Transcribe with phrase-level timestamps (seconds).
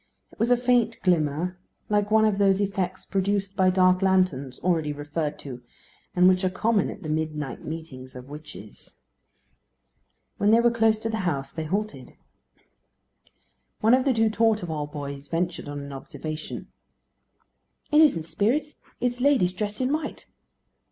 [0.31, 4.91] It was a faint glimmer, like one of those effects produced by dark lanterns, already
[4.91, 5.61] referred to,
[6.15, 8.95] and which are common at the midnight meetings of witches.
[10.39, 12.15] When they were close to the house they halted.
[13.81, 16.69] One of the two Torteval boys ventured on an observation:
[17.91, 20.25] "It isn't spirits: it is ladies dressed in white."